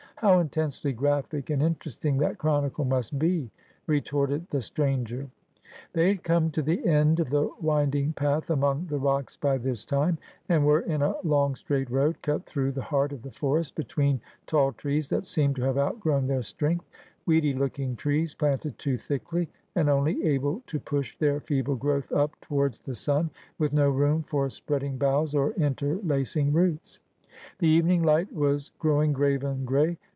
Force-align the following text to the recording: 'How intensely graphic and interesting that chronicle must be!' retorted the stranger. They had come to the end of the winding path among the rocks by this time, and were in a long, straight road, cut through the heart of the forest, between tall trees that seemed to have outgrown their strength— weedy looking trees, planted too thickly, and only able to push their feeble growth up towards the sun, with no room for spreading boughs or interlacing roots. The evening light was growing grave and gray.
'How 0.21 0.37
intensely 0.37 0.93
graphic 0.93 1.49
and 1.49 1.63
interesting 1.63 2.19
that 2.19 2.37
chronicle 2.37 2.85
must 2.85 3.17
be!' 3.17 3.49
retorted 3.87 4.47
the 4.51 4.61
stranger. 4.61 5.27
They 5.93 6.09
had 6.09 6.23
come 6.23 6.51
to 6.51 6.61
the 6.61 6.85
end 6.85 7.19
of 7.19 7.31
the 7.31 7.49
winding 7.59 8.13
path 8.13 8.51
among 8.51 8.85
the 8.85 8.99
rocks 8.99 9.35
by 9.35 9.57
this 9.57 9.83
time, 9.83 10.19
and 10.47 10.63
were 10.63 10.81
in 10.81 11.01
a 11.01 11.15
long, 11.23 11.55
straight 11.55 11.89
road, 11.89 12.21
cut 12.21 12.45
through 12.45 12.73
the 12.73 12.83
heart 12.83 13.13
of 13.13 13.23
the 13.23 13.31
forest, 13.31 13.73
between 13.73 14.21
tall 14.45 14.73
trees 14.73 15.09
that 15.09 15.25
seemed 15.25 15.55
to 15.55 15.63
have 15.63 15.79
outgrown 15.79 16.27
their 16.27 16.43
strength— 16.43 16.87
weedy 17.25 17.55
looking 17.55 17.95
trees, 17.95 18.35
planted 18.35 18.77
too 18.77 18.97
thickly, 18.97 19.49
and 19.73 19.89
only 19.89 20.23
able 20.23 20.61
to 20.67 20.79
push 20.79 21.17
their 21.17 21.39
feeble 21.39 21.75
growth 21.75 22.11
up 22.11 22.39
towards 22.41 22.77
the 22.81 22.93
sun, 22.93 23.31
with 23.57 23.73
no 23.73 23.89
room 23.89 24.21
for 24.21 24.51
spreading 24.51 24.99
boughs 24.99 25.33
or 25.33 25.53
interlacing 25.53 26.53
roots. 26.53 26.99
The 27.57 27.67
evening 27.69 28.03
light 28.03 28.31
was 28.31 28.71
growing 28.77 29.13
grave 29.13 29.43
and 29.43 29.65
gray. 29.65 29.97